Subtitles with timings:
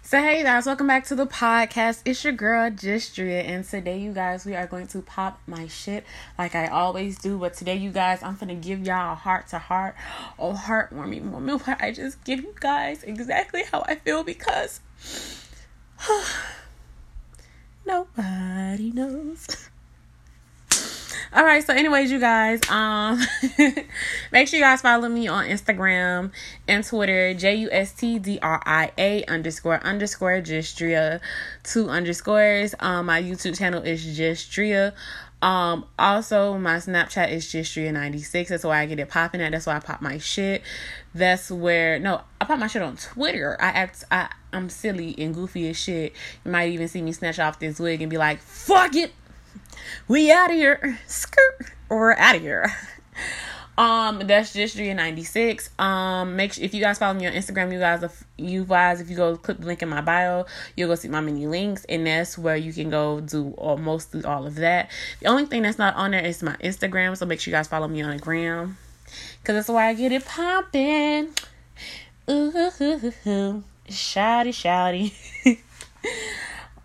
[0.00, 2.00] So hey guys, welcome back to the podcast.
[2.06, 6.04] It's your girl Justria, and today you guys we are going to pop my shit
[6.38, 7.36] like I always do.
[7.36, 9.96] But today you guys, I'm gonna give y'all a heart to heart,
[10.38, 14.80] a heartwarming moment where I just give you guys exactly how I feel because
[17.86, 19.68] nobody knows.
[21.30, 23.20] All right, so anyways, you guys, um,
[24.32, 26.32] make sure you guys follow me on Instagram
[26.66, 31.20] and Twitter, J U S T D R I A underscore underscore Justria,
[31.64, 32.74] two underscores.
[32.80, 34.94] Um, my YouTube channel is Justria.
[35.42, 38.48] Um, also my Snapchat is Justria96.
[38.48, 39.52] That's why I get it popping at.
[39.52, 40.62] That's why I pop my shit.
[41.14, 43.58] That's where no, I pop my shit on Twitter.
[43.60, 46.14] I act I I'm silly and goofy as shit.
[46.46, 49.12] You might even see me snatch off this wig and be like, fuck it
[50.08, 50.98] we out of here.
[51.06, 51.72] Skirt.
[51.88, 52.72] We're out of here.
[53.78, 55.70] Um, that's just your 96.
[55.78, 59.00] Um, make sure if you guys follow me on Instagram, you guys, if you guys,
[59.00, 61.84] if you go click the link in my bio, you'll go see my many links,
[61.84, 64.90] and that's where you can go do all mostly all of that.
[65.20, 67.68] The only thing that's not on there is my Instagram, so make sure you guys
[67.68, 68.78] follow me on the gram,
[69.44, 71.28] cause that's why I get it popping.
[72.28, 72.50] Ooh,
[73.88, 75.58] shouty, shouty.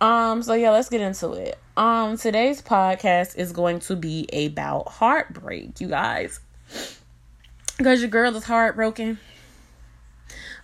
[0.00, 1.58] um, so yeah, let's get into it.
[1.76, 6.38] Um, today's podcast is going to be about heartbreak, you guys.
[7.76, 9.18] Because your girl is heartbroken.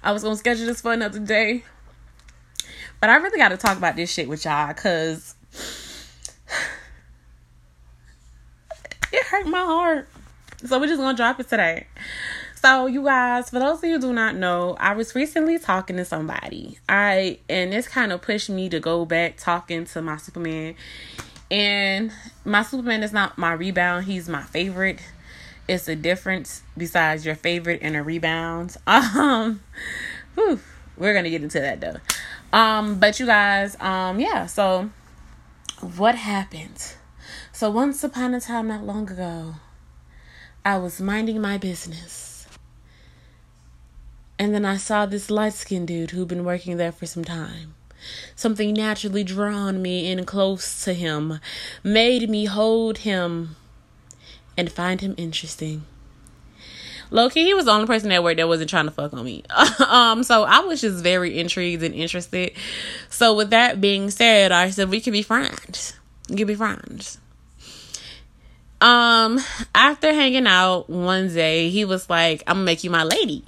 [0.04, 1.64] I was gonna schedule this for another day.
[3.00, 5.34] But I really gotta talk about this shit with y'all because
[9.12, 10.08] it hurt my heart.
[10.64, 11.88] So we're just gonna drop it today.
[12.62, 16.04] So, you guys, for those of you do not know, I was recently talking to
[16.04, 16.78] somebody.
[16.90, 20.74] I and this kind of pushed me to go back talking to my Superman.
[21.50, 22.12] And
[22.44, 25.00] my Superman is not my rebound, he's my favorite.
[25.68, 28.76] It's a difference besides your favorite and a rebound.
[28.86, 29.62] Um
[30.34, 30.60] whew,
[30.98, 31.96] we're gonna get into that though.
[32.52, 34.90] Um, but you guys, um, yeah, so
[35.96, 36.92] what happened?
[37.52, 39.54] So once upon a time not long ago,
[40.62, 42.29] I was minding my business
[44.40, 47.74] and then I saw this light skinned dude who'd been working there for some time.
[48.34, 51.40] Something naturally drawn me in close to him,
[51.84, 53.56] made me hold him
[54.56, 55.84] and find him interesting.
[57.10, 59.44] Loki, he was the only person at work that wasn't trying to fuck on me.
[59.86, 62.52] um, so I was just very intrigued and interested.
[63.10, 65.98] So with that being said, I said we could be friends.
[66.30, 67.18] We could be friends.
[68.80, 69.38] Um,
[69.74, 73.44] after hanging out one day, he was like, I'm gonna make you my lady.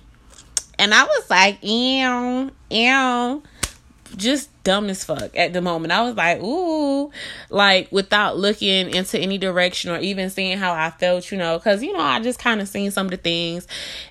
[0.83, 3.43] And I was like, ew, ew.
[4.17, 5.93] Just dumb as fuck at the moment.
[5.93, 7.13] I was like, ooh,
[7.51, 11.85] like without looking into any direction or even seeing how I felt, you know, because,
[11.85, 13.69] you know, I just kind of seen some of the things.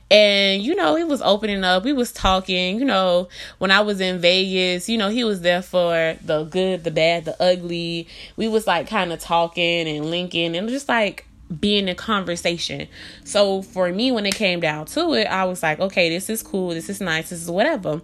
[0.09, 1.83] And, you know, he was opening up.
[1.83, 3.27] We was talking, you know,
[3.57, 7.25] when I was in Vegas, you know, he was there for the good, the bad,
[7.25, 8.07] the ugly.
[8.38, 11.25] We was like kind of talking and linking and just like
[11.59, 12.88] being in conversation.
[13.23, 16.44] So for me, when it came down to it, I was like, okay, this is
[16.44, 18.01] cool, this is nice, this is whatever.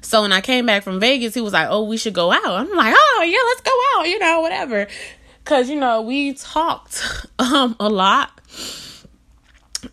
[0.00, 2.44] So when I came back from Vegas, he was like, oh, we should go out.
[2.44, 4.86] I'm like, oh, yeah, let's go out, you know, whatever.
[5.44, 8.40] Cause, you know, we talked um a lot.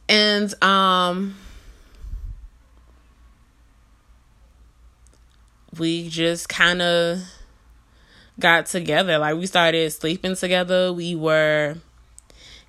[0.10, 1.36] And um
[5.78, 7.20] we just kind of
[8.40, 9.18] got together.
[9.18, 10.92] Like we started sleeping together.
[10.92, 11.78] We were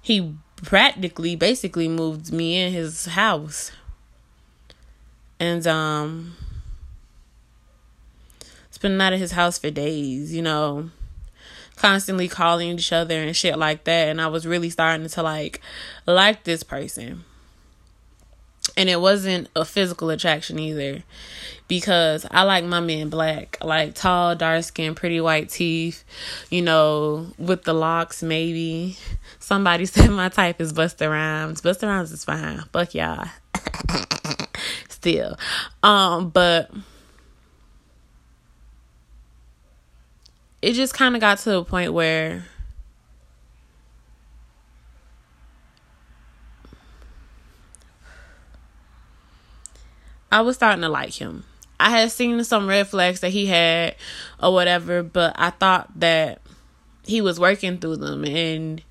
[0.09, 3.71] he practically basically moved me in his house.
[5.39, 6.35] And um
[8.71, 10.91] spending out of his house for days, you know,
[11.77, 14.09] constantly calling each other and shit like that.
[14.09, 15.61] And I was really starting to like
[16.07, 17.25] like this person.
[18.79, 21.03] And it wasn't a physical attraction either.
[21.67, 23.59] Because I like my men black.
[23.61, 26.05] Like tall, dark skin, pretty white teeth,
[26.49, 28.97] you know, with the locks maybe.
[29.41, 31.61] Somebody said my type is Busta Rhymes.
[31.61, 32.63] Busta Rhymes is fine.
[32.73, 33.27] Fuck y'all.
[34.89, 35.37] Still.
[35.83, 36.71] Um, but
[40.63, 42.45] it just kind of got to a point where
[50.31, 51.45] I was starting to like him.
[51.81, 53.95] I had seen some red flags that he had
[54.43, 56.41] or whatever, but I thought that
[57.07, 58.83] he was working through them and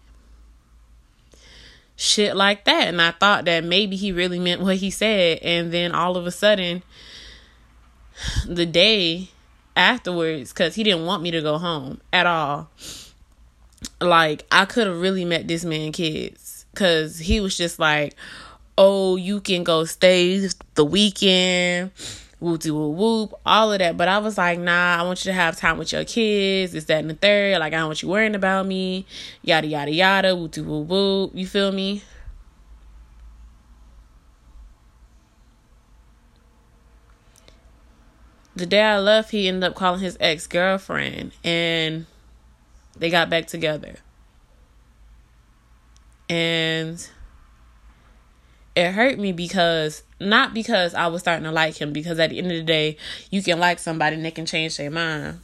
[1.96, 2.88] shit like that.
[2.88, 5.40] And I thought that maybe he really meant what he said.
[5.42, 6.82] And then all of a sudden,
[8.48, 9.30] the day
[9.76, 12.70] afterwards, because he didn't want me to go home at all,
[14.00, 16.66] like I could have really met this man kids.
[16.72, 18.16] Because he was just like,
[18.78, 21.92] oh, you can go stay the weekend
[22.40, 23.98] whoop whoop whoop, all of that.
[23.98, 26.74] But I was like, nah, I want you to have time with your kids.
[26.74, 27.60] Is that, and the third.
[27.60, 29.06] Like, I don't want you worrying about me.
[29.42, 30.36] Yada, yada, yada.
[30.36, 31.32] Whoop whoop whoop.
[31.34, 32.04] You feel me?
[38.56, 42.08] The day I left, he ended up calling his ex girlfriend and
[42.98, 43.98] they got back together.
[46.28, 47.08] And
[48.78, 52.38] it hurt me because not because I was starting to like him, because at the
[52.38, 52.98] end of the day,
[53.32, 55.40] you can like somebody and they can change their mind.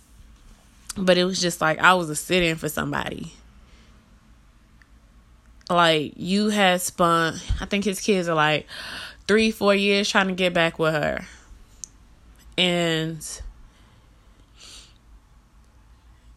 [0.96, 3.34] But it was just like I was a sit in for somebody.
[5.68, 8.68] Like you had spun I think his kids are like
[9.28, 11.26] three, four years trying to get back with her.
[12.56, 13.26] And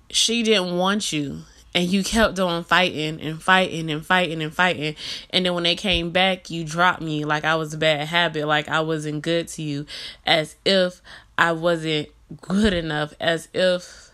[0.08, 1.42] she didn't want you
[1.76, 4.96] and you kept on fighting and fighting and fighting and fighting
[5.28, 8.46] and then when they came back you dropped me like i was a bad habit
[8.46, 9.84] like i wasn't good to you
[10.24, 11.02] as if
[11.36, 12.08] i wasn't
[12.40, 14.10] good enough as if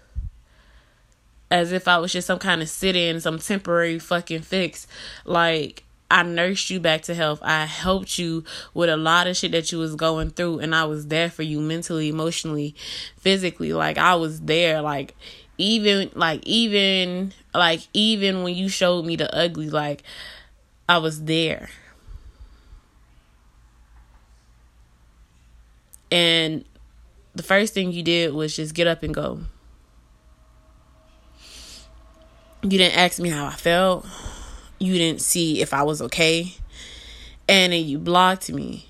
[1.52, 4.86] as if i was just some kind of sit-in some temporary fucking fix
[5.24, 7.38] like I nursed you back to health.
[7.40, 8.44] I helped you
[8.74, 11.42] with a lot of shit that you was going through and I was there for
[11.42, 12.74] you mentally, emotionally,
[13.16, 13.72] physically.
[13.72, 15.14] Like I was there like
[15.58, 20.02] even like even like even when you showed me the ugly like
[20.88, 21.70] I was there.
[26.10, 26.64] And
[27.34, 29.40] the first thing you did was just get up and go.
[32.62, 34.06] You didn't ask me how I felt.
[34.78, 36.55] You didn't see if I was okay.
[37.48, 38.87] And then you blocked me.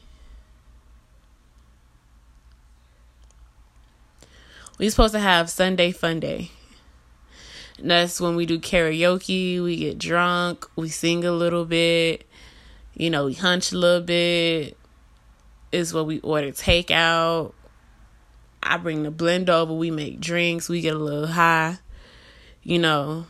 [4.82, 6.50] We supposed to have Sunday fun day.
[7.78, 12.28] And that's when we do karaoke, we get drunk, we sing a little bit,
[12.92, 14.76] you know, we hunch a little bit.
[15.70, 17.52] Is what we order takeout.
[18.60, 21.78] I bring the blend over, we make drinks, we get a little high,
[22.64, 23.26] you know.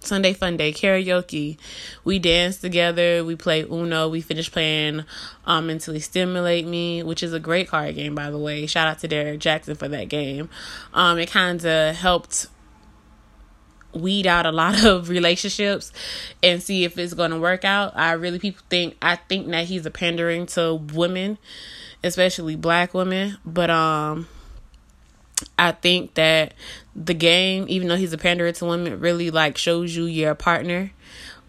[0.00, 1.58] Sunday fun day karaoke.
[2.04, 3.22] We dance together.
[3.22, 4.08] We play Uno.
[4.08, 5.04] We finish playing
[5.44, 8.66] um, Mentally Stimulate Me, which is a great card game, by the way.
[8.66, 10.48] Shout out to Derrick Jaxn for that game.
[10.94, 12.46] Um, it kind of helped
[13.92, 15.92] weed out a lot of relationships
[16.42, 17.92] and see if it's going to work out.
[17.96, 21.38] I really people think I think that he's a pandering to women,
[22.02, 24.28] especially black women, but um
[25.58, 26.54] I think that
[26.94, 30.92] the game even though he's a pandering to women really like shows you your partner.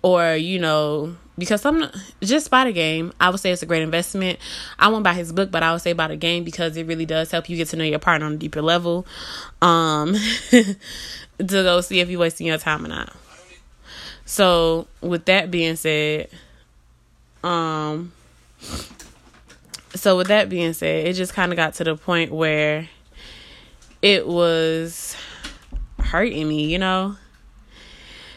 [0.03, 1.89] Or you know because some
[2.21, 4.39] just buy the game i would say it's a great investment.
[4.79, 7.05] I won't buy his book but i would say buy the game because it really
[7.05, 9.05] does help you get to know your partner on a deeper level.
[9.61, 10.15] Um
[10.51, 13.13] to go see if you're wasting your time or not.
[14.25, 16.29] So, with that being said,
[17.43, 18.13] um,
[19.93, 22.89] so with that being said, it just kind of got to the point where
[24.01, 25.15] it was
[25.99, 27.15] hurting me, you know,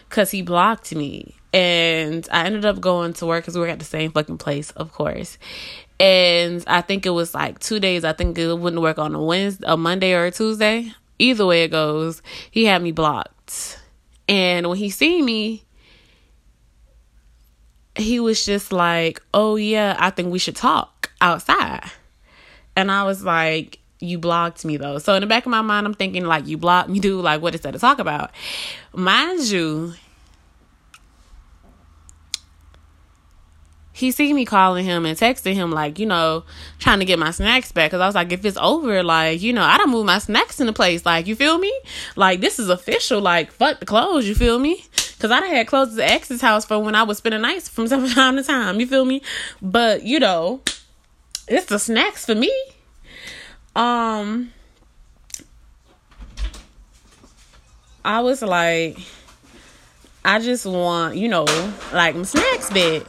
[0.08, 1.34] because he blocked me.
[1.52, 4.72] And I ended up going to work because we were at the same fucking place,
[4.72, 5.38] of course.
[6.00, 8.04] And I think it was like two days.
[8.04, 11.64] I think it wouldn't work on a Wednesday, a Monday or a Tuesday either way
[11.64, 13.80] it goes, he had me blocked.
[14.28, 15.64] And when he seen me,
[17.96, 21.90] he was just like, "Oh yeah, I think we should talk outside."
[22.74, 25.86] And I was like, "You blocked me though." So in the back of my mind,
[25.86, 27.24] I'm thinking like, "You blocked me, dude.
[27.24, 28.30] Like, what is that to talk about?"
[28.92, 29.94] Mind you,
[33.94, 36.42] he see me calling him and texting him like you know
[36.80, 37.90] trying to get my snacks back.
[37.90, 40.60] Because i was like if it's over like you know i don't move my snacks
[40.60, 41.06] in the place.
[41.06, 41.72] Like you feel me?
[42.16, 43.20] Like this is official.
[43.20, 44.84] Like fuck the clothes you feel me?
[44.90, 48.36] Because i had clothes at ex's house for when i was spending nights from time
[48.36, 49.22] to time you feel me?
[49.62, 50.60] But you know
[51.46, 52.52] it's the snacks for me
[53.76, 54.52] um
[58.04, 58.98] i was like
[60.24, 61.44] i just want you know
[61.92, 63.02] like my snacks back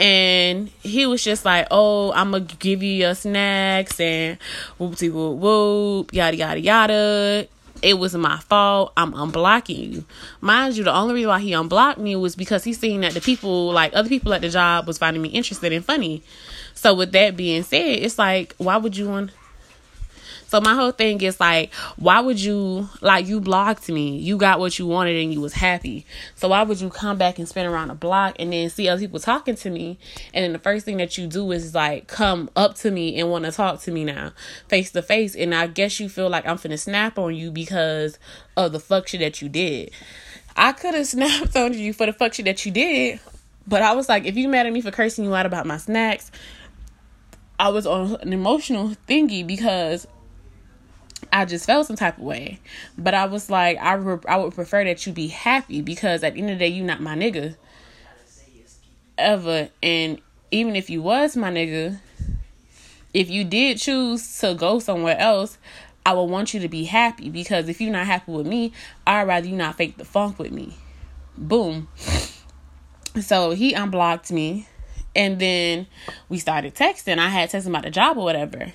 [0.00, 4.38] and he was just like, "Oh, I'm gonna give you your snacks and
[4.78, 7.48] whoopty whoop whoop, yada yada yada."
[7.80, 8.92] It was my fault.
[8.96, 10.04] I'm unblocking you.
[10.40, 13.20] Mind you, the only reason why he unblocked me was because he seen that the
[13.20, 16.24] people, like other people at the job, was finding me interested and funny.
[16.74, 19.30] So with that being said, it's like, why would you want?
[20.48, 24.16] So my whole thing is like, why would you like you blocked me?
[24.16, 26.06] You got what you wanted and you was happy.
[26.36, 28.98] So why would you come back and spin around a block and then see other
[28.98, 29.98] people talking to me?
[30.32, 33.30] And then the first thing that you do is like come up to me and
[33.30, 34.32] want to talk to me now,
[34.68, 35.36] face to face.
[35.36, 38.18] And I guess you feel like I'm finna snap on you because
[38.56, 39.90] of the fuck shit that you did.
[40.56, 43.20] I could have snapped on you for the fuck shit that you did,
[43.66, 45.76] but I was like, if you mad at me for cursing you out about my
[45.76, 46.30] snacks,
[47.60, 50.06] I was on an emotional thingy because
[51.32, 52.60] I just felt some type of way.
[52.96, 56.34] But I was like, I, re- I would prefer that you be happy because at
[56.34, 57.56] the end of the day, you not my nigga.
[59.16, 59.68] Ever.
[59.82, 60.20] And
[60.50, 61.98] even if you was my nigga,
[63.12, 65.58] if you did choose to go somewhere else,
[66.06, 68.72] I would want you to be happy because if you're not happy with me,
[69.06, 70.74] I'd rather you not fake the funk with me.
[71.36, 71.88] Boom.
[73.20, 74.68] So he unblocked me
[75.14, 75.86] and then
[76.28, 77.18] we started texting.
[77.18, 78.72] I had texting about the job or whatever.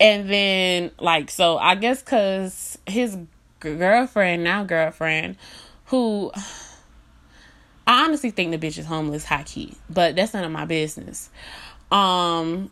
[0.00, 3.18] And then, like, so I guess because his
[3.60, 5.36] girlfriend, now girlfriend,
[5.86, 6.32] who
[7.86, 11.28] I honestly think the bitch is homeless, high key, but that's none of my business.
[11.90, 12.70] Um,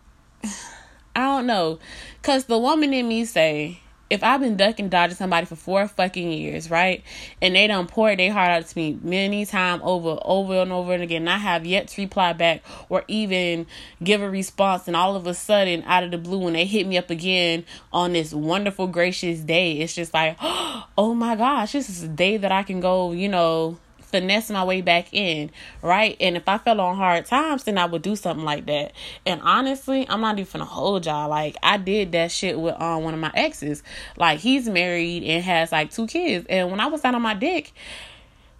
[1.14, 1.78] I don't know,
[2.22, 3.80] cause the woman in me say
[4.10, 7.02] if I've been ducking dodging somebody for four fucking years, right,
[7.42, 10.94] and they don't pour their heart out to me many times over, over and over
[10.94, 13.66] and again, and I have yet to reply back or even
[14.02, 16.86] give a response, and all of a sudden, out of the blue, when they hit
[16.86, 21.90] me up again on this wonderful, gracious day, it's just like, oh my gosh, this
[21.90, 23.78] is a day that I can go, you know,
[24.10, 25.50] finesse my way back in,
[25.82, 26.16] right?
[26.20, 28.92] And if I fell on hard times, then I would do something like that.
[29.26, 31.30] And honestly, I'm not even a whole job.
[31.30, 33.82] Like I did that shit with um one of my exes.
[34.16, 36.46] Like he's married and has like two kids.
[36.48, 37.72] And when I was down on my dick,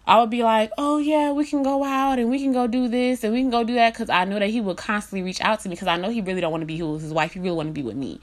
[0.08, 2.88] I would be like, oh yeah, we can go out and we can go do
[2.88, 5.38] this and we can go do that because I know that he would constantly reach
[5.42, 7.34] out to me because I know he really don't want to be with his wife.
[7.34, 8.18] He really want to be with me.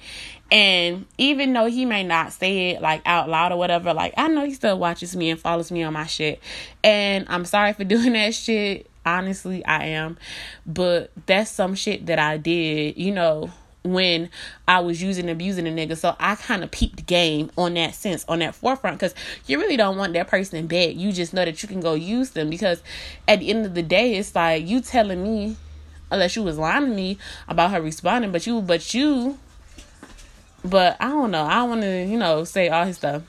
[0.52, 4.28] And even though he may not say it like out loud or whatever, like I
[4.28, 6.40] know he still watches me and follows me on my shit.
[6.84, 8.90] And I'm sorry for doing that shit.
[9.06, 10.18] Honestly, I am.
[10.66, 13.52] But that's some shit that I did, you know,
[13.86, 14.30] when
[14.68, 15.96] I was using abusing a nigga.
[15.96, 19.14] So I kind of peeped the game on that sense, on that forefront, because
[19.46, 20.96] you really don't want that person in bed.
[20.96, 22.82] You just know that you can go use them because
[23.28, 25.56] at the end of the day, it's like you telling me,
[26.12, 29.38] unless you was lying to me about her responding, but you, but you,
[30.70, 31.44] but I don't know.
[31.44, 33.24] I want to, you know, say all his stuff.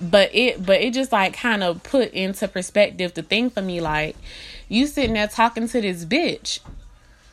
[0.00, 3.80] But it, but it just like kind of put into perspective the thing for me,
[3.80, 4.16] like
[4.68, 6.60] you sitting there talking to this bitch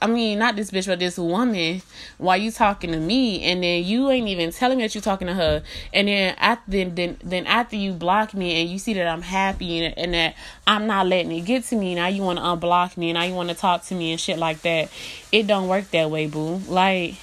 [0.01, 1.81] I mean, not this bitch, but this woman,
[2.17, 5.25] while you talking to me, and then you ain't even telling me that you talking
[5.27, 8.93] to her, and then after then then, then after you block me and you see
[8.93, 10.35] that I'm happy and, and that
[10.67, 13.23] I'm not letting it get to me, now you want to unblock me and now
[13.23, 14.91] you want to talk to me and shit like that.
[15.31, 16.57] It don't work that way, boo.
[16.67, 17.15] Like.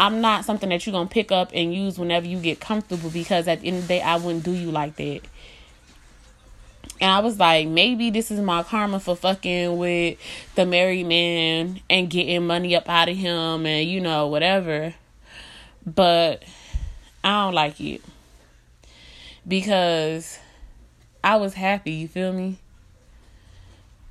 [0.00, 3.46] I'm not something that you're gonna pick up and use whenever you get comfortable because
[3.46, 5.20] at the end of the day I wouldn't do you like that.
[7.02, 10.18] And I was like, maybe this is my karma for fucking with
[10.54, 14.94] the married man and getting money up out of him and, you know, whatever.
[15.84, 16.44] But
[17.22, 18.02] I don't like it.
[19.46, 20.38] Because
[21.22, 22.56] I was happy, you feel me?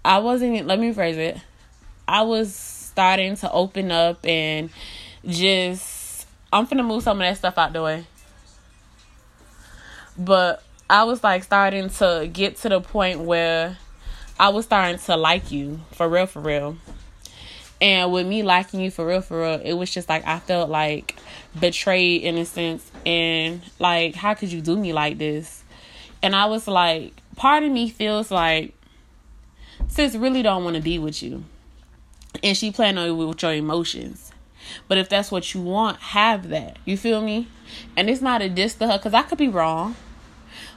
[0.06, 1.40] I wasn't, let me phrase it.
[2.08, 4.70] I was starting to open up and
[5.26, 8.06] just, I'm finna move some of that stuff out the way.
[10.18, 13.78] But I was like starting to get to the point where
[14.40, 16.78] I was starting to like you for real, for real.
[17.82, 20.70] And with me liking you for real, for real, it was just like I felt
[20.70, 21.16] like
[21.58, 22.90] betrayed in a sense.
[23.06, 25.64] And like, how could you do me like this?
[26.22, 28.74] And I was like, part of me feels like
[29.88, 31.44] sis really don't want to be with you.
[32.44, 34.29] And she playing on with your emotions.
[34.88, 36.78] But if that's what you want, have that.
[36.86, 37.48] You feel me?
[37.96, 39.96] And it's not a diss to her because I could be wrong.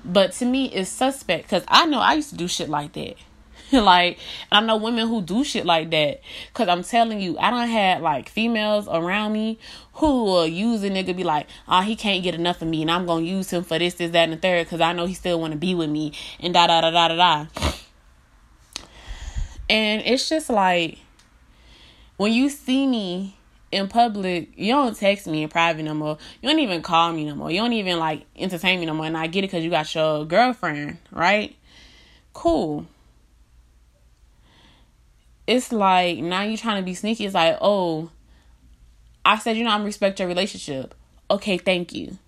[0.04, 3.16] But to me, it's suspect because I know I used to do shit like that.
[3.72, 4.18] like,
[4.50, 6.20] I know women who do shit like that.
[6.52, 9.58] Cause I'm telling you, I don't have like females around me
[9.94, 12.90] who will use a nigga be like, oh, he can't get enough of me, and
[12.90, 15.14] I'm gonna use him for this, this, that, and the third, cause I know he
[15.14, 17.46] still wanna be with me, and da da da da da da.
[19.70, 20.98] And it's just like
[22.16, 23.38] when you see me
[23.72, 26.18] in public, you don't text me in private no more.
[26.40, 27.50] You don't even call me no more.
[27.50, 29.06] You don't even like entertain me no more.
[29.06, 31.56] And I get it because you got your girlfriend, right?
[32.34, 32.86] Cool.
[35.46, 37.24] It's like now you're trying to be sneaky.
[37.24, 38.10] It's like, oh,
[39.24, 40.94] I said you know I'm respect your relationship.
[41.30, 42.18] Okay, thank you.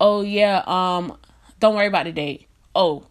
[0.00, 1.18] Oh yeah, um,
[1.58, 2.46] don't worry about the date.
[2.74, 3.06] Oh,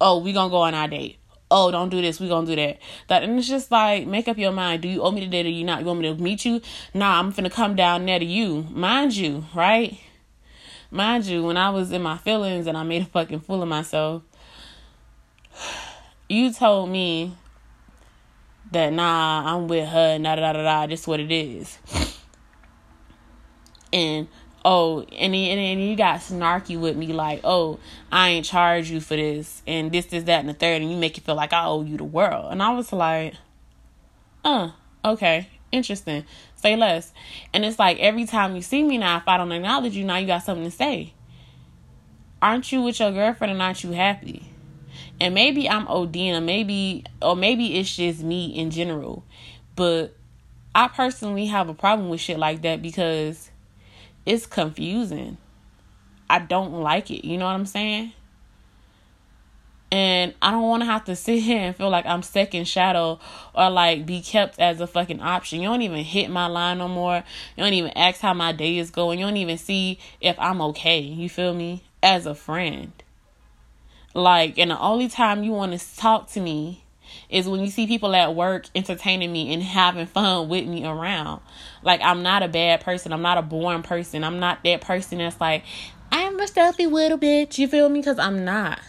[0.00, 1.18] oh, we gonna go on our date
[1.52, 2.78] oh, don't do this, we gonna do that.
[3.08, 4.82] That and it's just like make up your mind.
[4.82, 5.80] Do you owe me the date or you not?
[5.80, 6.60] You want me to meet you?
[6.94, 8.66] Nah, I'm finna come down there to you.
[8.70, 10.00] Mind you, right?
[10.90, 13.68] Mind you, when I was in my feelings and I made a fucking fool of
[13.68, 14.22] myself,
[16.28, 17.36] you told me
[18.72, 21.78] that nah, I'm with her, nah da da da da, what it is.
[23.92, 24.26] And
[24.64, 27.78] oh, and then, and then you got snarky with me like, oh,
[28.10, 30.96] I ain't charge you for this and this, this, that, and the third, and you
[30.96, 32.52] make it feel like I owe you the world.
[32.52, 33.34] And I was like,
[34.44, 34.70] uh,
[35.04, 36.24] okay, interesting.
[36.56, 37.12] Say less.
[37.52, 40.18] And it's like every time you see me now, if I don't acknowledge you, now
[40.18, 41.14] you got something to say.
[42.40, 44.48] Aren't you with your girlfriend and aren't you happy?
[45.20, 49.24] And maybe I'm ODing, maybe or maybe it's just me in general.
[49.76, 50.16] But
[50.74, 53.51] I personally have a problem with shit like that because
[54.24, 55.36] it's confusing.
[56.28, 57.26] I don't like it.
[57.26, 58.12] You know what I'm saying?
[59.90, 63.20] And I don't want to have to sit here and feel like I'm second shadow
[63.54, 65.60] or like be kept as a fucking option.
[65.60, 67.22] You don't even hit my line no more.
[67.56, 69.18] You don't even ask how my day is going.
[69.18, 71.00] You don't even see if I'm okay.
[71.00, 71.84] You feel me?
[72.02, 72.92] As a friend.
[74.14, 76.81] Like, and the only time you want to talk to me
[77.28, 81.40] is when you see people at work entertaining me and having fun with me around.
[81.82, 83.12] Like, I'm not a bad person.
[83.12, 84.24] I'm not a boring person.
[84.24, 85.64] I'm not that person that's like,
[86.10, 87.58] I'm a stuffy little bitch.
[87.58, 88.00] You feel me?
[88.00, 88.80] Because I'm not.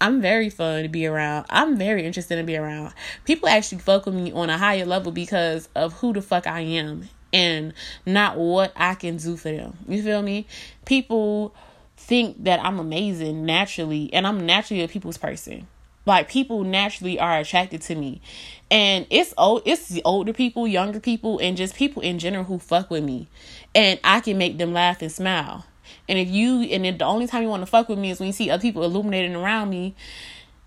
[0.00, 1.46] I'm very fun to be around.
[1.50, 2.94] I'm very interested to be around.
[3.24, 6.60] People actually fuck with me on a higher level because of who the fuck I
[6.60, 7.74] am and
[8.06, 9.76] not what I can do for them.
[9.86, 10.46] You feel me?
[10.86, 11.54] People
[11.96, 15.66] think that I'm amazing naturally, and I'm naturally a people's person.
[16.10, 18.20] Like people naturally are attracted to me,
[18.68, 19.62] and it's old.
[19.64, 23.28] It's the older people, younger people, and just people in general who fuck with me,
[23.76, 25.66] and I can make them laugh and smile.
[26.08, 28.18] And if you and if the only time you want to fuck with me is
[28.18, 29.94] when you see other people illuminating around me,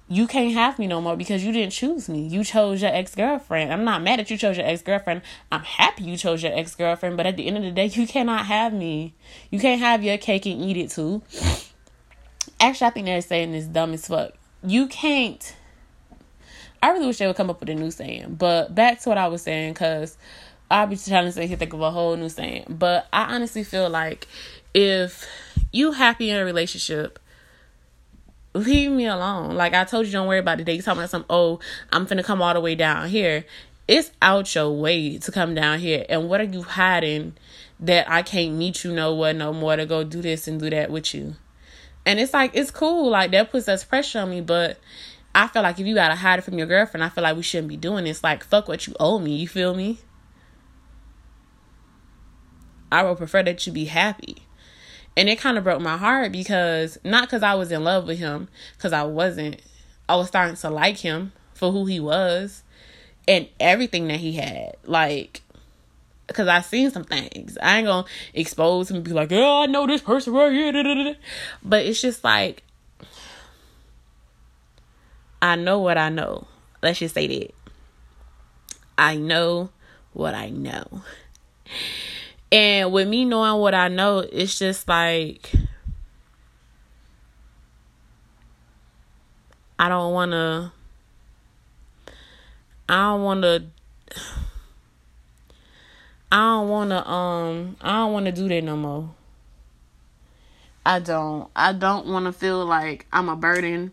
[0.08, 2.26] you can't have me no more because you didn't choose me.
[2.26, 3.74] You chose your ex girlfriend.
[3.74, 5.24] I'm not mad that you chose your ex girlfriend.
[5.52, 8.08] I'm happy you chose your ex girlfriend, but at the end of the day, you
[8.08, 9.14] cannot have me.
[9.52, 11.22] You can't have your cake and eat it too.
[12.62, 14.36] Actually, I think they're saying this dumb as fuck.
[14.66, 15.56] You can't.
[16.82, 18.36] I really wish they would come up with a new saying.
[18.36, 20.18] But back to what I was saying, because
[20.72, 22.66] I'll be trying to say, think of a whole new saying.
[22.70, 24.28] But I honestly feel like
[24.74, 25.28] if
[25.72, 27.20] you happy in a relationship,
[28.54, 29.56] leave me alone.
[29.56, 30.74] Like I told you, don't worry about the day.
[30.74, 31.60] You talking about some, oh,
[31.92, 33.46] I'm finna come all the way down here.
[33.88, 36.06] It's out your way to come down here.
[36.08, 37.36] And what are you hiding
[37.80, 40.70] that I can't meet you no what no more to go do this and do
[40.70, 41.36] that with you?
[42.06, 44.80] And it's like it's cool, like that puts us pressure on me, but
[45.34, 47.44] I feel like if you gotta hide it from your girlfriend, I feel like we
[47.44, 48.24] shouldn't be doing this.
[48.24, 50.00] Like fuck what you owe me, you feel me?
[52.92, 54.38] I would prefer that you be happy.
[55.16, 58.20] And it kind of broke my heart because not because I was in love with
[58.20, 59.62] him, because I wasn't.
[60.10, 62.64] I was starting to like him for who he was
[63.28, 64.76] and everything that he had.
[64.86, 65.43] Like,
[66.28, 67.58] because I seen some things.
[67.62, 71.16] I ain't gonna expose him and be like, oh, I know this person right here.
[71.64, 72.64] But it's just like,
[75.42, 76.48] I know what I know.
[76.82, 77.54] Let's just say that.
[78.98, 79.70] I know
[80.14, 81.02] what I know.
[82.52, 85.52] And with me knowing what I know, it's just like
[89.80, 90.72] I don't want to
[92.88, 93.64] I don't want to
[96.34, 99.10] I don't want to um I don't want to do that no more.
[100.84, 101.48] I don't.
[101.56, 103.92] I don't want to feel like I'm a burden.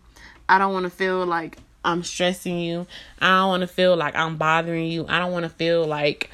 [0.49, 2.87] I don't want to feel like I'm stressing you.
[3.19, 5.05] I don't want to feel like I'm bothering you.
[5.07, 6.31] I don't want to feel like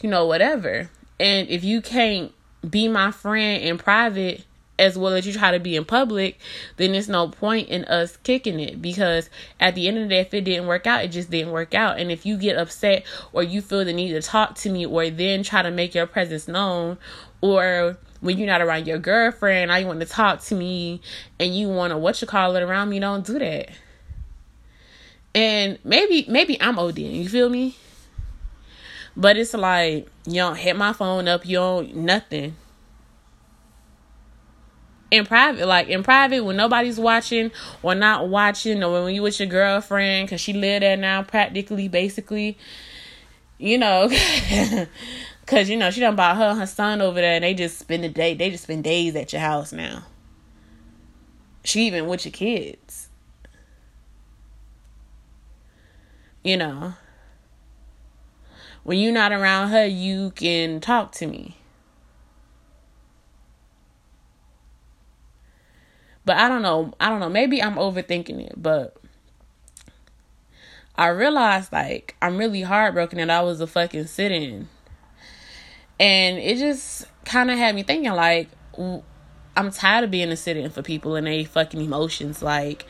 [0.00, 0.88] you know whatever.
[1.18, 2.30] And if you can't
[2.68, 4.44] be my friend in private
[4.80, 6.38] as well as you try to be in public,
[6.78, 9.28] then there's no point in us kicking it because
[9.60, 11.74] at the end of the day, if it didn't work out, it just didn't work
[11.74, 12.00] out.
[12.00, 15.10] And if you get upset or you feel the need to talk to me or
[15.10, 16.96] then try to make your presence known
[17.42, 21.02] or when you're not around your girlfriend, I want to talk to me
[21.38, 23.68] and you want to what you call it around me, don't do that.
[25.34, 27.76] And maybe maybe I'm ODing, you feel me?
[29.14, 32.56] But it's like you don't hit my phone up, you don't nothing.
[35.10, 37.50] In private, like in private, when nobody's watching
[37.82, 41.88] or not watching, or when you with your girlfriend, cause she live there now, practically,
[41.88, 42.56] basically,
[43.58, 44.08] you know,
[45.46, 48.04] cause you know she done bought her her son over there, and they just spend
[48.04, 50.04] the day, they just spend days at your house now.
[51.64, 53.08] She even with your kids,
[56.44, 56.94] you know
[58.82, 61.56] when you're not around her, you can talk to me.
[66.30, 66.92] But I don't know.
[67.00, 67.28] I don't know.
[67.28, 68.96] Maybe I'm overthinking it, but
[70.94, 74.68] I realized like I'm really heartbroken that I was a fucking sit in.
[75.98, 78.48] And it just kind of had me thinking like
[79.56, 82.42] I'm tired of being a sit in for people and they fucking emotions.
[82.42, 82.86] Like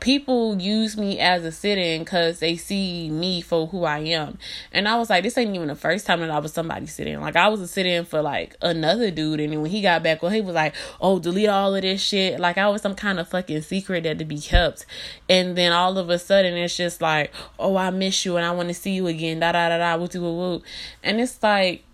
[0.00, 4.38] people use me as a sit-in because they see me for who I am.
[4.72, 7.20] And I was like, this ain't even the first time that I was somebody sit-in.
[7.20, 10.22] Like I was a sit-in for like another dude, and then when he got back,
[10.22, 12.40] well, he was like, oh, delete all of this shit.
[12.40, 14.86] Like I was some kind of fucking secret that to be kept.
[15.28, 18.50] And then all of a sudden, it's just like, oh, I miss you and I
[18.52, 19.40] want to see you again.
[19.40, 20.60] Da da da da.
[21.02, 21.84] And it's like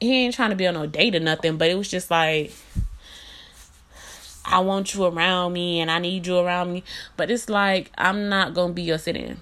[0.00, 2.52] he ain't trying to be on no date or nothing, but it was just like
[4.44, 6.84] I want you around me and I need you around me.
[7.16, 9.40] But it's like I'm not gonna be your sit in.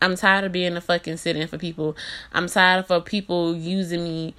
[0.00, 1.96] I'm tired of being a fucking sit in for people.
[2.32, 4.34] I'm tired of people using me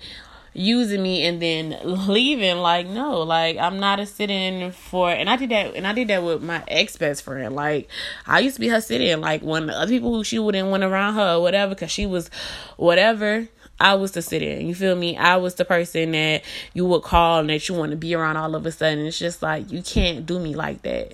[0.53, 5.35] using me and then leaving like no like i'm not a sit-in for and i
[5.35, 7.89] did that and i did that with my ex-best friend like
[8.27, 11.15] i used to be her sit-in like when other people who she wouldn't want around
[11.15, 12.29] her whatever because she was
[12.77, 13.47] whatever
[13.79, 14.67] I was the sit in.
[14.67, 15.17] You feel me?
[15.17, 18.37] I was the person that you would call and that you want to be around
[18.37, 19.05] all of a sudden.
[19.05, 21.13] It's just like you can't do me like that.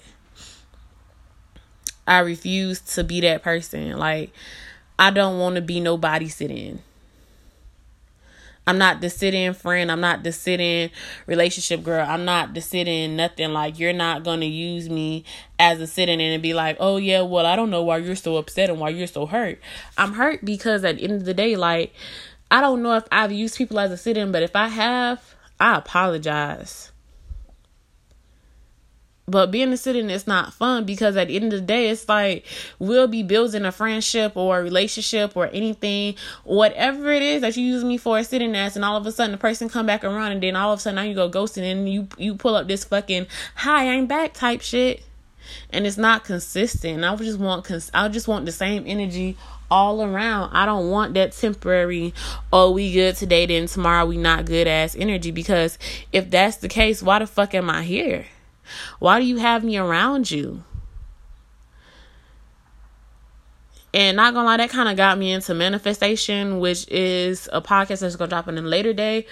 [2.05, 3.97] I refuse to be that person.
[3.97, 4.31] Like
[4.97, 6.81] I don't want to be nobody sit in.
[8.69, 9.91] I'm not the sit in friend.
[9.91, 10.91] I'm not the sit in
[11.25, 12.05] relationship girl.
[12.07, 13.51] I'm not the sit in nothing.
[13.51, 15.23] Like, you're not going to use me
[15.57, 18.15] as a sit in and be like, oh, yeah, well, I don't know why you're
[18.15, 19.59] so upset and why you're so hurt.
[19.97, 21.95] I'm hurt because at the end of the day, like,
[22.51, 25.35] I don't know if I've used people as a sit in, but if I have,
[25.59, 26.91] I apologize.
[29.27, 31.89] But being a sit in is not fun because at the end of the day,
[31.89, 32.45] it's like
[32.79, 37.63] we'll be building a friendship or a relationship or anything, whatever it is that you
[37.63, 39.85] use me for a sit in as, and all of a sudden the person come
[39.85, 42.33] back around, and then all of a sudden now you go ghosting and you you
[42.33, 45.03] pull up this fucking hi I'm back type shit,
[45.69, 47.03] and it's not consistent.
[47.03, 49.37] I just want cons- I just want the same energy
[49.71, 50.51] all around.
[50.53, 52.13] I don't want that temporary,
[52.51, 55.31] oh, we good today, then tomorrow we not good ass energy.
[55.31, 55.77] Because
[56.11, 58.25] if that's the case, why the fuck am I here?
[58.99, 60.63] Why do you have me around you?
[63.93, 68.01] And not gonna lie, that kind of got me into manifestation, which is a podcast
[68.01, 69.25] that's gonna drop in a later day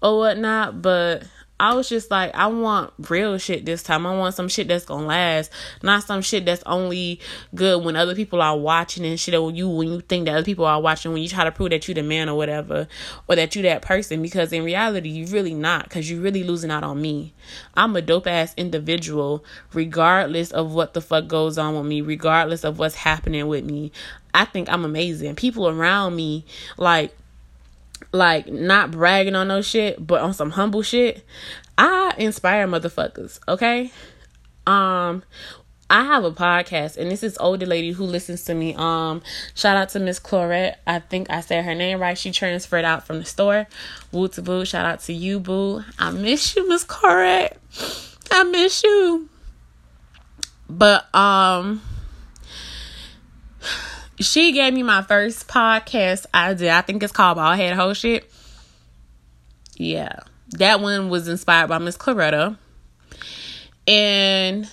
[0.00, 0.80] or whatnot.
[0.80, 1.24] But
[1.58, 4.06] I was just like, I want real shit this time.
[4.06, 5.50] I want some shit that's gonna last,
[5.82, 7.18] not some shit that's only
[7.54, 9.34] good when other people are watching and shit.
[9.34, 11.70] Or you when you think that other people are watching, when you try to prove
[11.70, 12.88] that you the man or whatever,
[13.26, 14.20] or that you that person.
[14.20, 15.84] Because in reality, you really not.
[15.84, 17.32] Because you really losing out on me.
[17.74, 19.42] I'm a dope ass individual,
[19.72, 23.92] regardless of what the fuck goes on with me, regardless of what's happening with me.
[24.34, 25.36] I think I'm amazing.
[25.36, 26.44] People around me,
[26.76, 27.16] like
[28.12, 31.24] like not bragging on no shit, but on some humble shit.
[31.78, 33.92] I inspire motherfuckers, okay?
[34.66, 35.22] Um
[35.88, 38.74] I have a podcast and this is older lady who listens to me.
[38.76, 39.22] Um
[39.54, 40.76] shout out to Miss Clorette.
[40.86, 42.18] I think I said her name right.
[42.18, 43.66] She transferred out from the store.
[44.12, 44.64] Woo to boo.
[44.64, 45.84] Shout out to you, boo.
[45.98, 47.56] I miss you, Miss Clorette.
[48.30, 49.28] I miss you.
[50.68, 51.82] But um
[54.20, 56.76] she gave me my first podcast idea.
[56.76, 58.30] I think it's called Bald Head Whole Shit.
[59.76, 60.20] Yeah.
[60.50, 62.56] That one was inspired by Miss Claretta.
[63.86, 64.68] And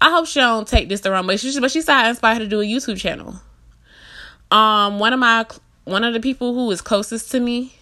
[0.00, 1.36] I hope she don't take this the wrong way.
[1.36, 3.40] She, but she said I inspired her to do a YouTube channel.
[4.50, 5.46] Um, one of my
[5.84, 7.74] one of the people who is closest to me,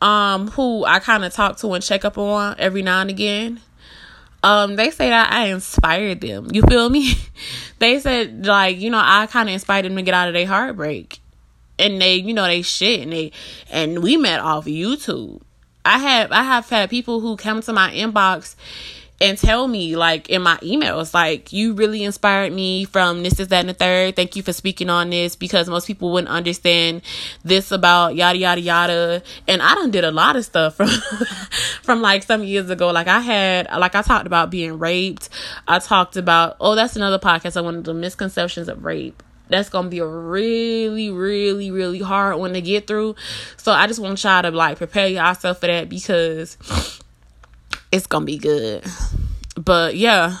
[0.00, 3.60] um, who I kind of talk to and check up on every now and again,
[4.42, 6.48] um they say that I inspired them.
[6.52, 7.14] You feel me?
[7.78, 10.46] they said like, you know, I kind of inspired them to get out of their
[10.46, 11.20] heartbreak.
[11.78, 13.32] And they, you know, they shit and they
[13.70, 15.40] and we met off YouTube.
[15.84, 18.56] I have I have had people who come to my inbox
[19.20, 23.48] and tell me like in my emails like you really inspired me from this is
[23.48, 24.16] that and the third.
[24.16, 27.02] Thank you for speaking on this because most people wouldn't understand
[27.42, 29.22] this about yada yada yada.
[29.46, 30.88] And i done did a lot of stuff from
[31.82, 32.90] from like some years ago.
[32.90, 35.28] Like i had like i talked about being raped.
[35.66, 39.22] I talked about oh that's another podcast i wanted the misconceptions of rape.
[39.48, 43.16] That's gonna be a really really really hard one to get through.
[43.56, 46.56] So i just want y'all to like prepare yourself for that because
[47.92, 48.84] it's gonna be good.
[49.56, 50.38] But yeah,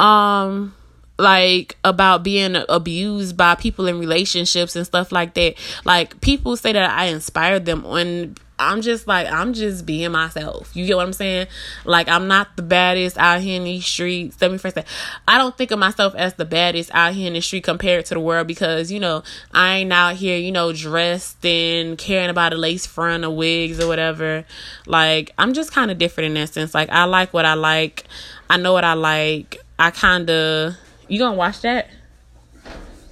[0.00, 0.74] um,
[1.18, 5.54] like about being abused by people in relationships and stuff like that.
[5.84, 10.74] Like people say that I inspired them when I'm just like I'm just being myself.
[10.74, 11.46] You get what I'm saying?
[11.84, 14.36] Like I'm not the baddest out here in these streets.
[14.40, 14.84] Let me first say
[15.26, 18.14] I don't think of myself as the baddest out here in the street compared to
[18.14, 22.52] the world because you know I ain't out here you know dressed and caring about
[22.52, 24.44] a lace front or wigs or whatever.
[24.86, 26.74] Like I'm just kind of different in that sense.
[26.74, 28.04] Like I like what I like.
[28.50, 29.58] I know what I like.
[29.78, 30.74] I kind of
[31.06, 31.88] you gonna watch that?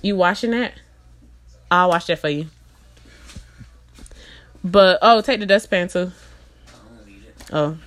[0.02, 0.74] You watching that?
[1.70, 2.46] I'll watch that for you.
[4.66, 6.11] But oh, take the dustpan too.
[7.52, 7.79] Oh.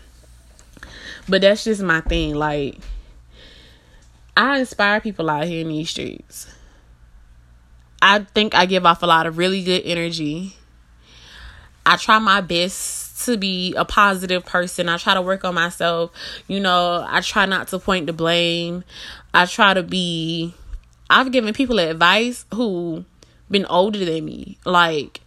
[1.28, 2.36] But that's just my thing.
[2.36, 2.78] Like,
[4.38, 6.48] I inspire people out here in these streets.
[8.02, 10.56] I think I give off a lot of really good energy.
[11.86, 14.88] I try my best to be a positive person.
[14.88, 16.12] I try to work on myself.
[16.48, 18.86] You know, I try not to point the blame.
[19.34, 20.54] I try to be
[21.10, 23.04] I've given people advice who
[23.52, 24.58] been older than me.
[24.64, 25.20] Like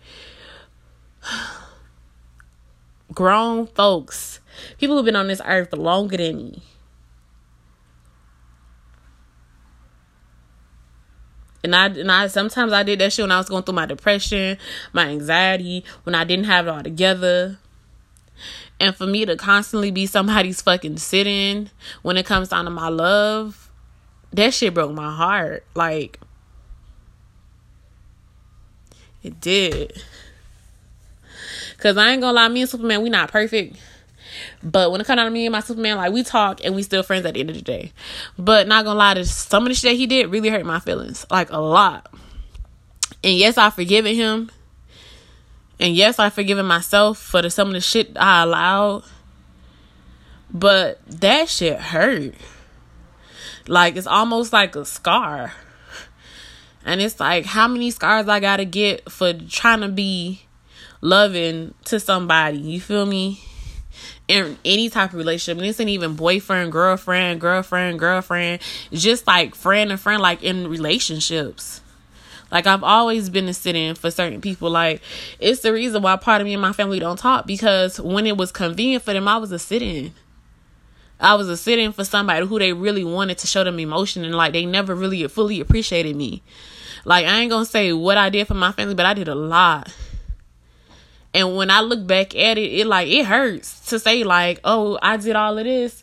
[3.15, 4.41] grown folks,
[4.79, 6.63] people who've been on this earth longer than me.
[11.65, 13.87] And I and I sometimes I did that shit when I was going through my
[13.87, 14.59] depression,
[14.93, 17.59] my anxiety, when I didn't have it all together.
[18.81, 21.71] And for me to constantly be somebody's fucking sitting
[22.03, 23.71] when it comes down to my love,
[24.33, 25.65] that shit broke my heart.
[25.77, 26.19] Like
[29.23, 30.03] it did.
[31.83, 33.77] Cause I ain't gonna lie, me and Superman, we not perfect.
[34.63, 36.85] But when it comes down to me and my Superman, like we talk and we
[36.85, 37.91] still friends at the end of the day.
[38.39, 41.27] But not gonna lie, to some of the shit he did really hurt my feelings.
[41.29, 42.15] Like a lot.
[43.25, 44.53] And yes, I've forgiven him.
[45.81, 49.03] And yes, I've forgiven myself for the some of the shit I allowed.
[50.53, 52.35] But that shit hurt.
[53.67, 55.53] Like it's almost like a scar.
[56.85, 60.43] And it's like how many scars I gotta get for trying to be
[61.03, 62.59] loving to somebody.
[62.59, 63.41] You feel me?
[64.29, 65.59] in any type of relationship.
[65.59, 68.63] And this ain't even boyfriend, girlfriend, girlfriend, girlfriend.
[68.91, 71.83] Just like friend and friend, like in relationships.
[72.51, 74.71] Like I've always been a sit in for certain people.
[74.71, 75.03] Like
[75.39, 78.37] it's the reason why part of me and my family don't talk because when it
[78.37, 80.13] was convenient for them, I was a sit in.
[81.19, 84.25] I was a sit in for somebody who they really wanted to show them emotion
[84.25, 86.43] and like they never really fully appreciated me.
[87.05, 89.35] Like I ain't gonna say what I did for my family, but I did a
[89.35, 89.93] lot.
[91.35, 94.99] And when I look back at it, it like it hurts to say like, oh,
[95.03, 96.03] I did all of this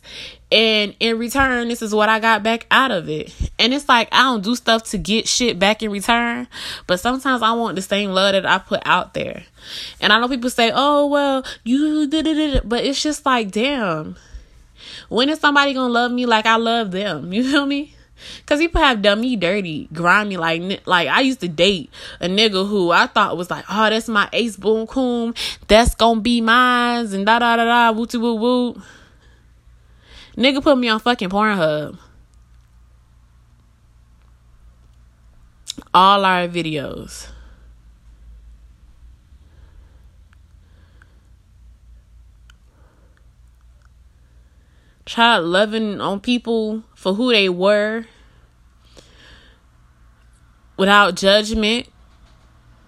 [0.52, 3.32] and in return this is what I got back out of it.
[3.58, 6.48] And it's like I don't do stuff to get shit back in return,
[6.86, 9.44] but sometimes I want the same love that I put out there.
[10.00, 14.16] And I know people say, "Oh, well, you did it," but it's just like, damn.
[15.08, 17.32] When is somebody going to love me like I love them?
[17.40, 17.94] You feel me?
[18.46, 20.36] Cause people have done me dirty, grimy.
[20.36, 24.08] Like, like I used to date a nigga who I thought was like, oh, that's
[24.08, 25.34] my ace boom coom.
[25.68, 27.12] That's gonna be mine.
[27.12, 27.92] And da da da da.
[27.92, 28.82] Woo woo woo.
[30.36, 31.98] Nigga put me on fucking Pornhub.
[35.92, 37.28] All our videos.
[45.10, 48.04] Try loving on people for who they were
[50.76, 51.88] without judgment.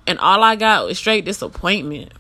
[0.07, 2.13] And all I got was straight disappointment.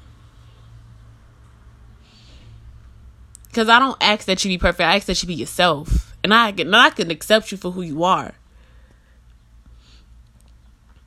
[3.46, 4.80] Because I don't ask that you be perfect.
[4.80, 6.16] I ask that you be yourself.
[6.24, 8.34] And I can, I can accept you for who you are.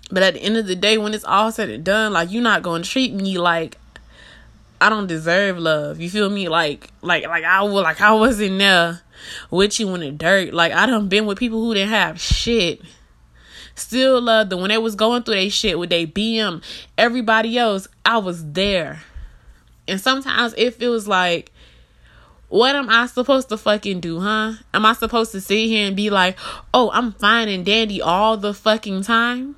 [0.09, 2.41] But at the end of the day, when it's all said and done, like you're
[2.41, 3.77] not gonna treat me like
[4.79, 5.99] I don't deserve love.
[5.99, 6.49] You feel me?
[6.49, 9.01] Like like like I was like I wasn't there
[9.49, 10.53] with you in the dirt.
[10.53, 12.81] Like I done been with people who didn't have shit.
[13.75, 16.63] Still love them when they was going through their shit with they BM
[16.97, 17.87] everybody else.
[18.05, 19.03] I was there.
[19.87, 21.51] And sometimes it feels like
[22.47, 24.53] what am I supposed to fucking do, huh?
[24.73, 26.37] Am I supposed to sit here and be like,
[26.73, 29.55] oh, I'm fine and dandy all the fucking time?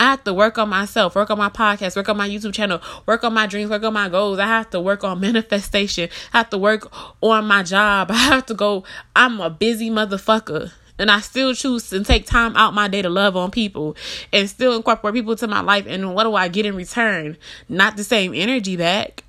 [0.00, 2.80] I have to work on myself, work on my podcast, work on my YouTube channel,
[3.04, 4.38] work on my dreams, work on my goals.
[4.38, 6.08] I have to work on manifestation.
[6.32, 6.90] I have to work
[7.22, 8.10] on my job.
[8.10, 8.82] I have to go.
[9.14, 10.72] I'm a busy motherfucker.
[10.98, 13.94] And I still choose to take time out my day to love on people
[14.32, 15.84] and still incorporate people to my life.
[15.86, 17.36] And what do I get in return?
[17.68, 19.22] Not the same energy back.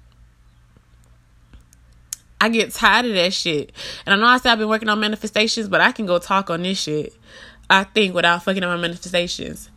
[2.39, 3.73] I get tired of that shit.
[4.05, 6.49] And I know I said I've been working on manifestations, but I can go talk
[6.49, 7.13] on this shit.
[7.69, 9.69] I think without fucking up my manifestations.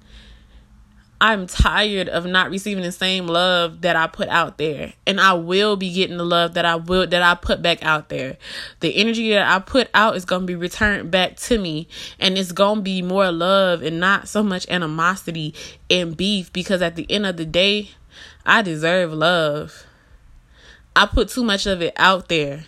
[1.20, 4.92] I'm tired of not receiving the same love that I put out there.
[5.06, 8.08] And I will be getting the love that I will that I put back out
[8.08, 8.36] there.
[8.80, 12.36] The energy that I put out is going to be returned back to me and
[12.36, 15.54] it's going to be more love and not so much animosity
[15.88, 17.90] and beef because at the end of the day,
[18.44, 19.86] I deserve love.
[20.96, 22.64] I put too much of it out there.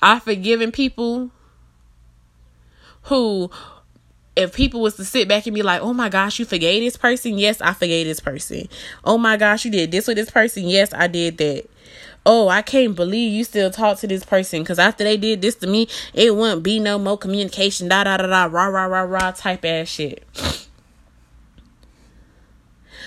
[0.00, 1.30] I've forgiven people
[3.02, 3.50] who
[4.36, 6.96] if people was to sit back and be like, oh my gosh, you forgave this
[6.96, 7.38] person?
[7.38, 8.68] Yes, I forgave this person.
[9.04, 10.68] Oh my gosh, you did this with this person?
[10.68, 11.68] Yes, I did that.
[12.24, 15.54] Oh, I can't believe you still talk to this person because after they did this
[15.56, 19.02] to me, it wouldn't be no more communication, da da da da, rah rah rah
[19.02, 20.24] rah type ass shit.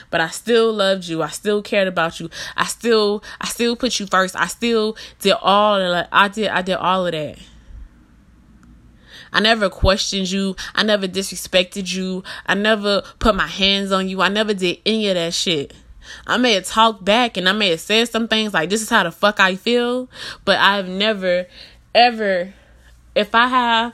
[0.10, 1.22] but I still loved you.
[1.22, 2.30] I still cared about you.
[2.56, 4.36] I still I still put you first.
[4.36, 6.08] I still did all of.
[6.12, 7.38] I did I did all of that.
[9.32, 10.56] I never questioned you.
[10.76, 12.24] I never disrespected you.
[12.46, 14.22] I never put my hands on you.
[14.22, 15.74] I never did any of that shit.
[16.26, 18.90] I may have talked back and I may have said some things like this is
[18.90, 20.10] how the fuck I feel,
[20.46, 21.46] but I've never
[21.94, 22.54] ever
[23.16, 23.94] if I have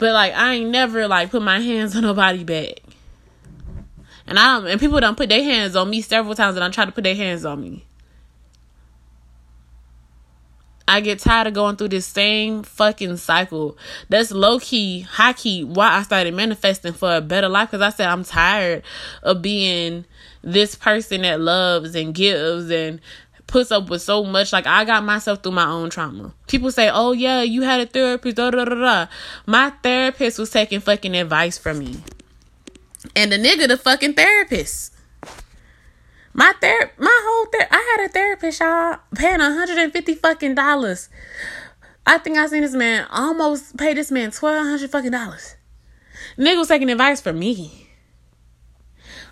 [0.00, 2.80] but like I ain't never like put my hands on nobody back.
[4.26, 6.86] And I and people don't put their hands on me several times and I try
[6.86, 7.84] to put their hands on me.
[10.90, 13.78] I get tired of going through this same fucking cycle.
[14.08, 17.70] That's low key, high key, why I started manifesting for a better life.
[17.70, 18.82] Cause I said I'm tired
[19.22, 20.04] of being
[20.42, 23.00] this person that loves and gives and
[23.46, 24.52] puts up with so much.
[24.52, 26.34] Like I got myself through my own trauma.
[26.48, 29.06] People say, "Oh yeah, you had a therapist." Da da da da.
[29.46, 32.02] My therapist was taking fucking advice from me,
[33.14, 34.92] and the nigga, the fucking therapist.
[36.32, 40.54] My ther, my whole ther, I had a therapist, y'all, paying hundred and fifty fucking
[40.54, 41.08] dollars.
[42.06, 45.56] I think I seen this man almost pay this man twelve hundred fucking dollars.
[46.38, 47.88] Nigga was taking advice from me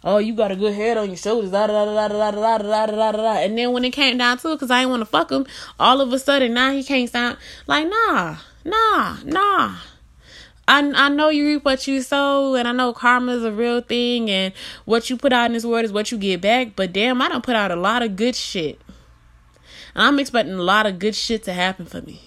[0.05, 2.59] oh, you got a good head on your shoulders, da da da da da da
[2.59, 3.33] da da da da da.
[3.41, 5.47] And then when it came down to it, cause I didn't want to fuck him,
[5.79, 9.77] all of a sudden now he can't sound like nah, nah, nah.
[10.69, 13.81] I I know you reap what you sow, and I know karma is a real
[13.81, 14.53] thing, and
[14.85, 16.77] what you put out in this world is what you get back.
[16.77, 18.79] But damn, I don't put out a lot of good shit,
[19.95, 22.21] and I'm expecting a lot of good shit to happen for me.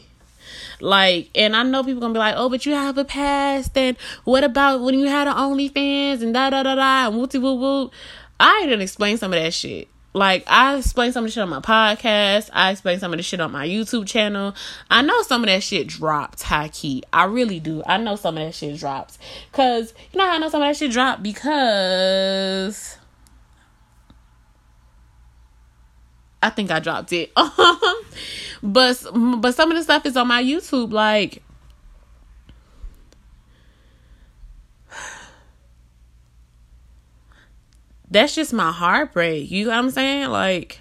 [0.79, 3.95] Like, and I know people gonna be like, oh, but you have a past, and
[4.23, 7.53] what about when you had an OnlyFans and da da da da and wooty woo
[7.53, 7.91] woo.
[8.39, 9.87] I didn't explain some of that shit.
[10.13, 12.49] Like I explain some of the shit on my podcast.
[12.51, 14.53] I explain some of the shit on my YouTube channel.
[14.89, 17.03] I know some of that shit dropped high key.
[17.13, 17.81] I really do.
[17.85, 19.17] I know some of that shit drops.
[19.53, 21.23] Cause you know how I know some of that shit dropped?
[21.23, 22.97] Because
[26.43, 27.31] I think I dropped it.
[28.63, 31.41] but but some of the stuff is on my YouTube like
[38.11, 39.49] that's just my heartbreak.
[39.49, 40.29] You know what I'm saying?
[40.29, 40.79] Like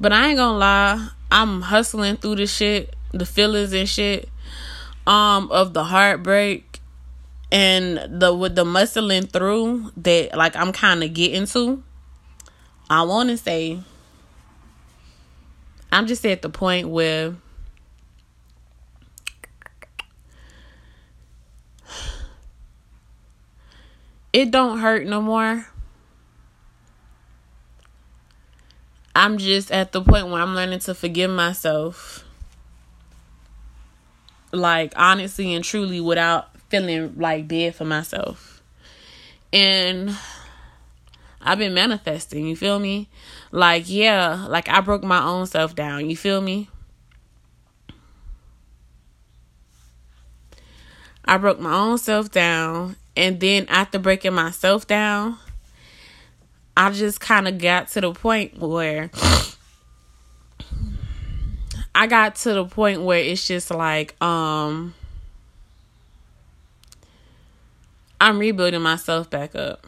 [0.00, 4.28] but I ain't gonna lie, I'm hustling through the shit, the feelings and shit
[5.06, 6.80] um of the heartbreak
[7.50, 11.82] and the with the muscling through that like I'm kind of getting to
[12.90, 13.80] I want to say,
[15.92, 17.34] I'm just at the point where
[24.32, 25.66] it don't hurt no more.
[29.14, 32.24] I'm just at the point where I'm learning to forgive myself.
[34.52, 38.62] Like, honestly and truly, without feeling like bad for myself.
[39.52, 40.16] And
[41.40, 43.08] I've been manifesting, you feel me?
[43.50, 46.68] Like, yeah, like I broke my own self down, you feel me?
[51.24, 55.36] I broke my own self down, and then after breaking myself down,
[56.76, 59.10] I just kind of got to the point where
[61.96, 64.94] I got to the point where it's just like um
[68.20, 69.84] I'm rebuilding myself back up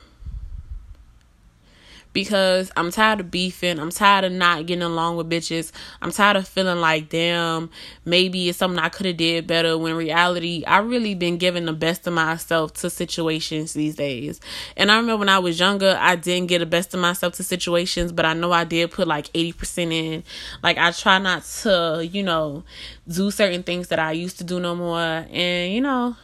[2.13, 3.79] because I'm tired of beefing.
[3.79, 5.73] I'm tired of not getting along with bitches.
[6.03, 7.71] I'm tired of feeling like, damn,
[8.05, 9.79] maybe it's something I could have did better.
[9.79, 14.41] When reality, I really been giving the best of myself to situations these days.
[14.77, 17.45] And I remember when I was younger, I didn't get the best of myself to
[17.45, 20.25] situations, but I know I did put like 80% in.
[20.63, 22.65] Like I try not to, you know,
[23.09, 25.01] do certain things that I used to do no more.
[25.01, 26.17] And, you know,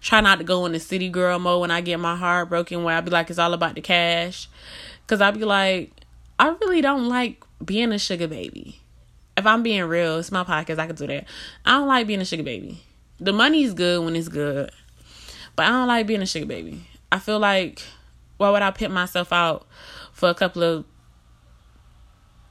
[0.00, 2.82] try not to go in the city girl mode when I get my heart broken
[2.82, 4.48] where I be like, it's all about the cash.
[5.10, 5.90] Cause I'd be like,
[6.38, 8.80] I really don't like being a sugar baby.
[9.36, 10.78] If I'm being real, it's my podcast.
[10.78, 11.24] I can do that.
[11.66, 12.80] I don't like being a sugar baby.
[13.18, 14.70] The money's good when it's good,
[15.56, 16.86] but I don't like being a sugar baby.
[17.10, 17.82] I feel like
[18.36, 19.66] why would I put myself out
[20.12, 20.84] for a couple of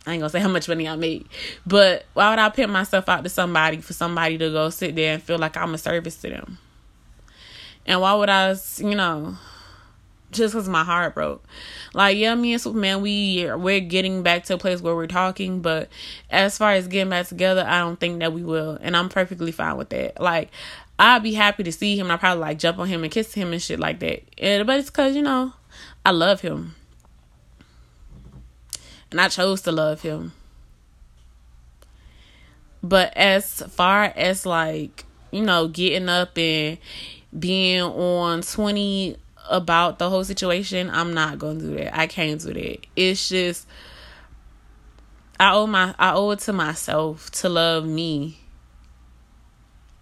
[0.06, 1.30] I ain't gonna say how much money I made,
[1.66, 5.14] but why would I put myself out to somebody for somebody to go sit there
[5.14, 6.58] and feel like I'm a service to them?
[7.86, 9.38] And why would I, you know,
[10.32, 11.44] just because my heart broke.
[11.94, 15.62] Like, yeah, me and Superman, we we're getting back to a place where we're talking,
[15.62, 15.90] but
[16.30, 19.52] as far as getting back together, I don't think that we will, and I'm perfectly
[19.52, 20.20] fine with that.
[20.22, 20.50] Like,
[20.98, 23.54] I'd be happy to see him, I probably like jump on him and kiss him
[23.54, 24.24] and shit like that.
[24.38, 25.54] And, but it's because you know,
[26.06, 26.76] I love him,
[29.12, 30.34] and I chose to love him.
[32.82, 36.78] But as far as like you know, getting up and
[37.38, 39.18] being on twenty
[39.50, 41.98] about the whole situation, I'm not gonna do that.
[41.98, 42.86] I can't do that.
[42.96, 43.68] It's just
[45.40, 48.40] I owe my I owe it to myself to love me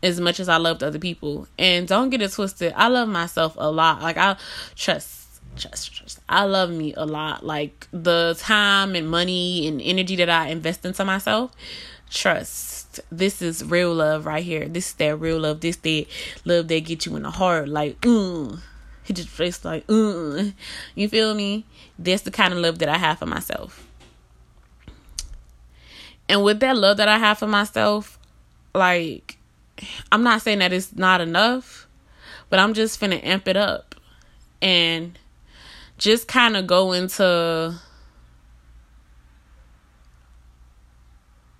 [0.01, 1.47] as much as I loved other people.
[1.57, 2.73] And don't get it twisted.
[2.75, 4.01] I love myself a lot.
[4.01, 4.37] Like I
[4.75, 6.19] trust, trust, trust.
[6.27, 7.45] I love me a lot.
[7.45, 11.51] Like the time and money and energy that I invest into myself.
[12.09, 13.01] Trust.
[13.11, 14.67] This is real love right here.
[14.67, 15.61] This is that real love.
[15.61, 16.05] This that
[16.45, 17.67] love that get you in the heart.
[17.67, 18.59] Like, mm.
[19.07, 20.53] He just face like, mm.
[20.93, 21.65] You feel me?
[21.97, 23.87] That's the kind of love that I have for myself.
[26.27, 28.19] And with that love that I have for myself,
[28.75, 29.37] like
[30.11, 31.87] I'm not saying that it's not enough,
[32.49, 33.95] but I'm just finna amp it up
[34.61, 35.17] and
[35.97, 37.79] just kind of go into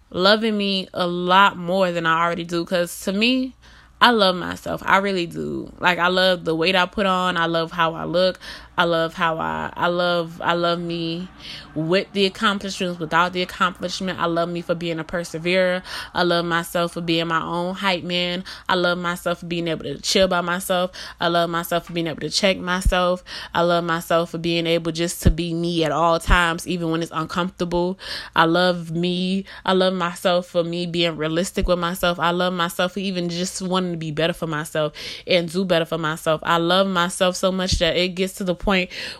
[0.09, 2.65] loving me a lot more than I already do.
[2.65, 3.55] Because to me,
[3.99, 4.83] I love myself.
[4.85, 5.71] I really do.
[5.79, 7.35] Like I love the weight I put on.
[7.35, 8.39] I love how I look.
[8.77, 11.27] I love how I I love I love me
[11.73, 14.19] with the accomplishments, without the accomplishment.
[14.19, 15.81] I love me for being a perseverer.
[16.13, 18.43] I love myself for being my own hype man.
[18.69, 20.91] I love myself for being able to chill by myself.
[21.19, 23.23] I love myself for being able to check myself.
[23.53, 27.01] I love myself for being able just to be me at all times, even when
[27.01, 27.97] it's uncomfortable.
[28.35, 29.45] I love me.
[29.65, 32.19] I love myself for me being realistic with myself.
[32.19, 34.93] I love myself for even just wanting to be better for myself
[35.25, 36.41] and do better for myself.
[36.43, 38.66] I love myself so much that it gets to the point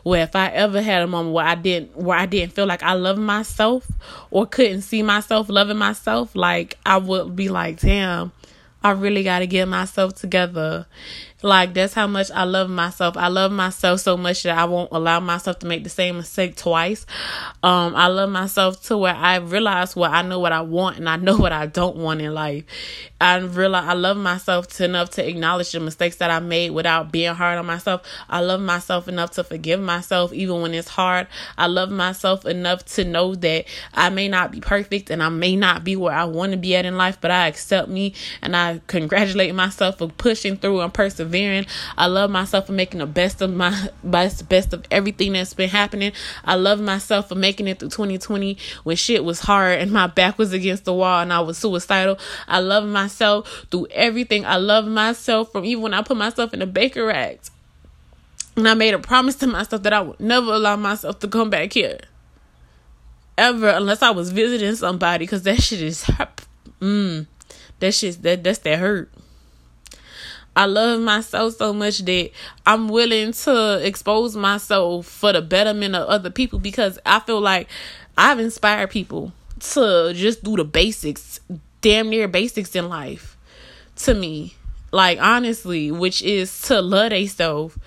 [0.04, 2.84] where if I ever had a moment where I didn't where I didn't feel like
[2.84, 3.88] I love myself
[4.30, 8.32] or couldn't see myself loving myself, like I would be like, damn,
[8.84, 10.86] I really got to get myself together.
[11.44, 13.16] Like that's how much I love myself.
[13.16, 16.56] I love myself so much that I won't allow myself to make the same mistake
[16.56, 17.06] twice.
[17.62, 21.08] Um, I love myself to where I realize what I know what I want and
[21.08, 22.64] I know what I don't want in life.
[23.22, 27.12] I realize I love myself to enough to acknowledge the mistakes that I made without
[27.12, 28.02] being hard on myself.
[28.28, 31.28] I love myself enough to forgive myself even when it's hard.
[31.56, 35.56] I love myself enough to know that I may not be perfect and I may
[35.56, 38.56] not be where I want to be at in life, but I accept me and
[38.56, 41.66] I congratulate myself for pushing through and persevering persevering.
[41.98, 45.70] I love myself for making the best of my best best of everything that's been
[45.70, 46.14] happening.
[46.44, 50.38] I love myself for making it through 2020 when shit was hard and my back
[50.38, 52.18] was against the wall and I was suicidal.
[52.48, 54.46] I love myself through everything.
[54.46, 57.52] I love myself from even when I put myself in the Baker Act.
[58.56, 61.50] And I made a promise to myself that I would never allow myself to come
[61.50, 62.00] back here.
[63.38, 66.04] Ever unless I was visiting somebody because that shit is
[66.82, 67.28] mm,
[67.80, 69.12] that shit that that's that hurt.
[70.58, 72.32] I love myself so much that
[72.66, 77.70] I'm willing to expose myself for the betterment of other people because I feel like
[78.18, 81.40] I've inspired people to just do the basics,
[81.82, 83.38] damn near basics in life
[83.98, 84.56] to me.
[84.92, 87.78] Like honestly, which is to love themselves,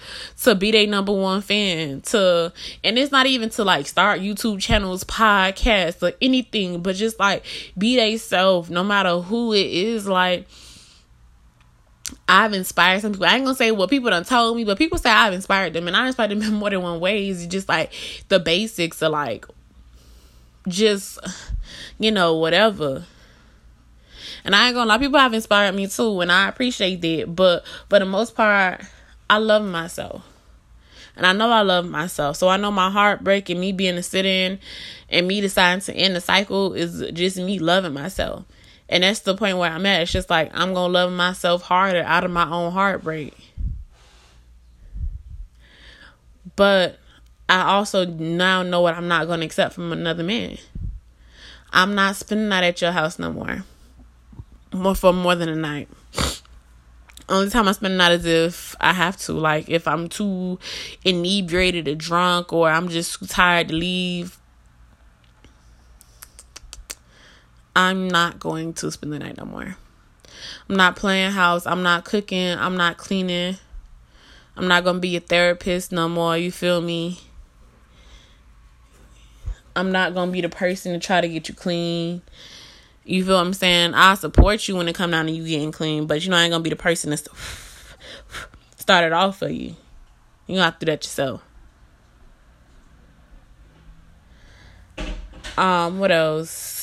[0.42, 2.52] to be their number one fan, to
[2.84, 7.44] and it's not even to like start YouTube channels, podcasts, or anything, but just like
[7.76, 10.06] be they self, no matter who it is.
[10.06, 10.46] Like
[12.30, 13.26] I've inspired some people.
[13.26, 15.88] I ain't gonna say what people done told me, but people say I've inspired them,
[15.88, 17.42] and I inspired them in more than one ways.
[17.42, 17.92] It's just like
[18.28, 19.46] the basics of like,
[20.68, 21.18] just
[21.98, 23.04] you know, whatever.
[24.44, 27.34] And I ain't gonna lie, people have inspired me too, and I appreciate that.
[27.34, 28.82] But for the most part,
[29.28, 30.24] I love myself.
[31.16, 32.36] And I know I love myself.
[32.36, 34.60] So I know my heartbreak and me being a sit in
[35.08, 38.44] and me deciding to end the cycle is just me loving myself.
[38.90, 40.02] And that's the point where I'm at.
[40.02, 43.34] It's just like I'm gonna love myself harder out of my own heartbreak.
[46.56, 46.98] But
[47.48, 50.58] I also now know what I'm not gonna accept from another man.
[51.72, 53.64] I'm not spending night at your house no more.
[54.72, 55.88] More for more than a night.
[57.28, 59.32] Only time I spend night is if I have to.
[59.34, 60.58] Like if I'm too
[61.04, 64.39] inebriated or drunk or I'm just tired to leave
[67.74, 69.76] I'm not going to spend the night no more.
[70.68, 71.66] I'm not playing house.
[71.66, 72.56] I'm not cooking.
[72.58, 73.56] I'm not cleaning.
[74.56, 76.36] I'm not going to be a therapist no more.
[76.36, 77.20] You feel me?
[79.76, 82.22] I'm not going to be the person to try to get you clean.
[83.04, 83.94] You feel what I'm saying?
[83.94, 86.42] I support you when it come down to you getting clean, but you know I
[86.42, 87.16] ain't going to be the person to
[88.76, 89.76] start it off for you.
[90.46, 91.42] You going to have to do that yourself.
[95.56, 96.79] Um, what else?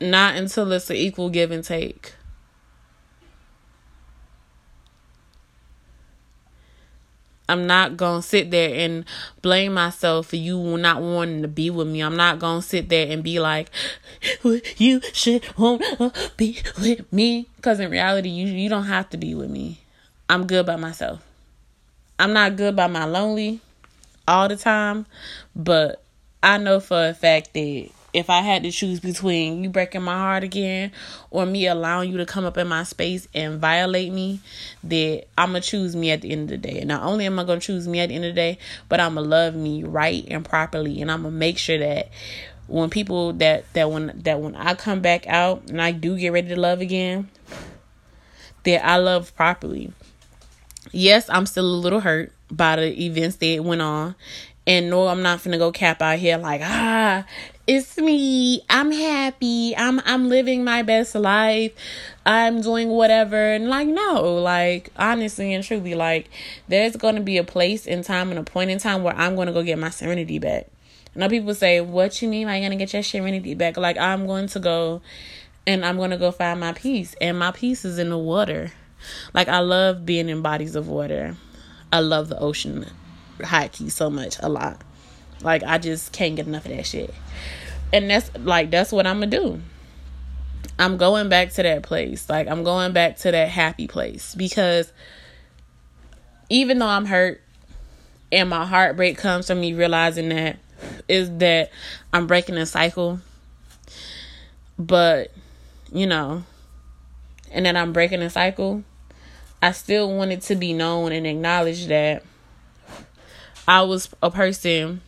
[0.00, 2.14] Not until it's an equal give and take.
[7.50, 9.06] I'm not gonna sit there and
[9.40, 12.02] blame myself for you not wanting to be with me.
[12.02, 13.70] I'm not gonna sit there and be like,
[14.76, 17.46] you should want to be with me.
[17.62, 19.80] Cause in reality, you you don't have to be with me.
[20.28, 21.24] I'm good by myself.
[22.18, 23.60] I'm not good by my lonely
[24.26, 25.06] all the time,
[25.56, 26.02] but
[26.42, 30.16] I know for a fact that if I had to choose between you breaking my
[30.16, 30.92] heart again
[31.30, 34.40] or me allowing you to come up in my space and violate me,
[34.82, 36.82] then I'm gonna choose me at the end of the day.
[36.84, 39.14] Not only am I gonna choose me at the end of the day, but I'm
[39.14, 42.10] gonna love me right and properly, and I'm gonna make sure that
[42.66, 46.32] when people that that when that when I come back out and I do get
[46.32, 47.28] ready to love again,
[48.64, 49.92] that I love properly.
[50.92, 54.14] Yes, I'm still a little hurt by the events that went on.
[54.66, 57.24] And no, I'm not gonna go cap out here like, ah,
[57.68, 58.62] it's me.
[58.70, 59.76] I'm happy.
[59.76, 61.72] I'm I'm living my best life.
[62.24, 63.36] I'm doing whatever.
[63.36, 66.30] And like no, like honestly and truly, like
[66.66, 69.52] there's gonna be a place in time and a point in time where I'm gonna
[69.52, 70.66] go get my serenity back.
[71.14, 72.48] I know people say, What you mean?
[72.48, 73.76] I gonna get your serenity back?
[73.76, 75.02] Like I'm going to go
[75.66, 77.14] and I'm gonna go find my peace.
[77.20, 78.72] And my peace is in the water.
[79.34, 81.36] Like I love being in bodies of water.
[81.92, 82.86] I love the ocean
[83.44, 84.82] high key so much, a lot.
[85.42, 87.12] Like I just can't get enough of that shit.
[87.92, 89.60] And that's like that's what I'm gonna do.
[90.78, 92.28] I'm going back to that place.
[92.28, 94.92] Like I'm going back to that happy place because
[96.50, 97.40] even though I'm hurt
[98.30, 100.58] and my heartbreak comes from me realizing that
[101.08, 101.70] is that
[102.12, 103.20] I'm breaking a cycle.
[104.78, 105.32] But,
[105.92, 106.44] you know,
[107.50, 108.84] and that I'm breaking a cycle,
[109.60, 112.22] I still wanted to be known and acknowledged that
[113.66, 115.00] I was a person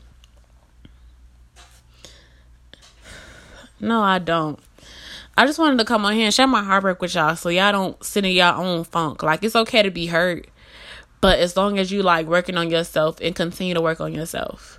[3.81, 4.59] No, I don't.
[5.37, 7.73] I just wanted to come on here and share my heartbreak with y'all so y'all
[7.73, 9.23] don't sit in y'all own funk.
[9.23, 10.47] Like it's okay to be hurt,
[11.21, 14.79] but as long as you like working on yourself and continue to work on yourself.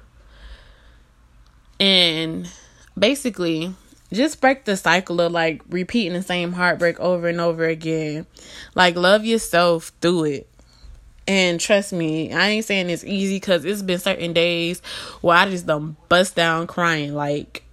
[1.80, 2.48] And
[2.96, 3.74] basically,
[4.14, 8.28] just break the cycle of like repeating the same heartbreak over and over again.
[8.76, 10.48] Like love yourself through it.
[11.28, 14.82] And trust me, I ain't saying it's easy because it's been certain days
[15.22, 17.16] where I just don't bust down crying.
[17.16, 17.64] Like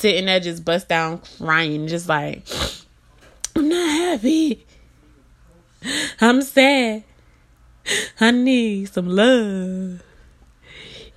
[0.00, 2.42] sitting there just bust down crying, just like,
[3.54, 4.66] I'm not happy.
[6.20, 7.04] I'm sad.
[8.20, 10.02] I need some love.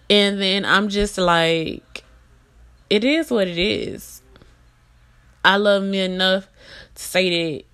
[0.10, 2.04] And then I'm just like,
[2.90, 4.22] it is what it is.
[5.46, 6.48] I love me enough
[6.96, 7.66] to say that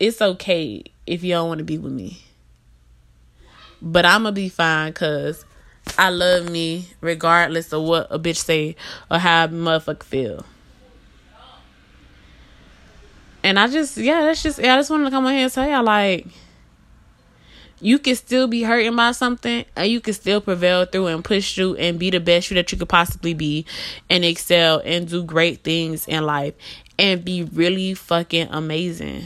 [0.00, 2.22] it's okay if you don't want to be with me.
[3.82, 5.44] But I'm going to be fine because
[5.98, 8.76] I love me regardless of what a bitch say
[9.10, 10.44] or how a motherfucker feel.
[13.42, 15.52] And I just, yeah, that's just, yeah, I just wanted to come on here and
[15.52, 16.26] tell y'all, like,
[17.80, 21.54] you can still be hurting by something and you can still prevail through and push
[21.54, 23.66] through and be the best you that you could possibly be
[24.08, 26.54] and excel and do great things in life
[26.98, 29.24] and be really fucking amazing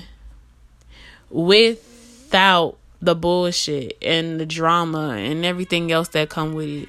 [1.31, 6.89] without the bullshit and the drama and everything else that come with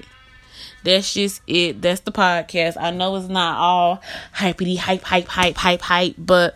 [0.84, 1.80] That's just it.
[1.80, 2.76] That's the podcast.
[2.80, 4.02] I know it's not all
[4.34, 6.54] hypety hype hype hype hype hype, but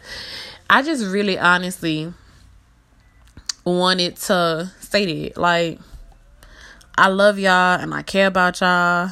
[0.69, 2.13] I just really honestly
[3.65, 5.37] wanted to say that.
[5.39, 5.79] Like
[6.99, 9.11] I love y'all and I care about y'all.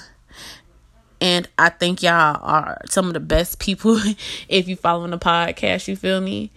[1.21, 3.99] And I think y'all are some of the best people
[4.49, 6.51] if you following the podcast, you feel me?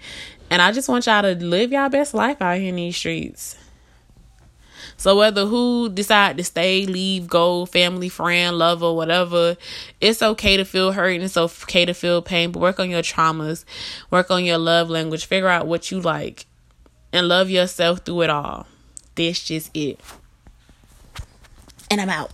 [0.49, 3.57] And I just want y'all to live y'all best life out here in these streets.
[4.97, 9.55] So whether who decide to stay, leave, go, family, friend, lover, whatever,
[10.01, 13.03] it's okay to feel hurt and it's okay to feel pain, but work on your
[13.03, 13.63] traumas,
[14.09, 16.47] work on your love language, figure out what you like,
[17.13, 18.65] and love yourself through it all.
[19.15, 19.99] That's just it.
[21.89, 22.31] And I'm out.